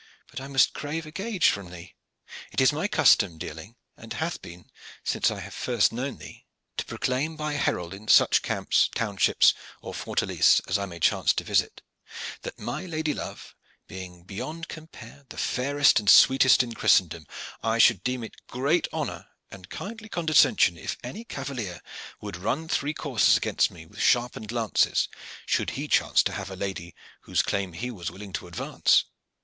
"But 0.31 0.41
I 0.41 0.47
must 0.47 0.73
crave 0.73 1.05
a 1.05 1.11
gage 1.11 1.47
from 1.49 1.69
thee. 1.69 1.93
It 2.51 2.59
is 2.59 2.73
my 2.73 2.87
custom, 2.87 3.37
dearling, 3.37 3.75
and 3.95 4.13
hath 4.13 4.41
been 4.41 4.71
since 5.03 5.29
I 5.29 5.41
have 5.41 5.53
first 5.53 5.91
known 5.93 6.17
thee, 6.17 6.47
to 6.77 6.85
proclaim 6.85 7.35
by 7.35 7.53
herald 7.53 7.93
in 7.93 8.07
such 8.07 8.41
camps, 8.41 8.89
townships, 8.95 9.53
or 9.79 9.93
fortalices 9.93 10.59
as 10.67 10.79
I 10.79 10.87
may 10.87 10.99
chance 10.99 11.33
to 11.33 11.43
visit, 11.43 11.83
that 12.41 12.57
my 12.57 12.87
lady 12.87 13.13
love, 13.13 13.53
being 13.87 14.23
beyond 14.23 14.69
compare 14.69 15.27
the 15.29 15.37
fairest 15.37 15.99
and 15.99 16.09
sweetest 16.09 16.63
in 16.63 16.73
Christendom, 16.73 17.27
I 17.61 17.77
should 17.77 18.03
deem 18.03 18.23
it 18.23 18.47
great 18.47 18.87
honor 18.91 19.27
and 19.51 19.69
kindly 19.69 20.09
condescension 20.09 20.79
if 20.79 20.97
any 21.03 21.23
cavalier 21.25 21.79
would 22.19 22.37
run 22.37 22.67
three 22.67 22.95
courses 22.95 23.37
against 23.37 23.69
me 23.69 23.85
with 23.85 23.99
sharpened 23.99 24.51
lances, 24.51 25.07
should 25.45 25.69
he 25.77 25.87
chance 25.87 26.23
to 26.23 26.31
have 26.33 26.49
a 26.49 26.55
lady 26.55 26.95
whose 27.25 27.43
claim 27.43 27.73
he 27.73 27.91
was 27.91 28.09
willing 28.09 28.33
to 28.33 28.47
advance. 28.47 29.03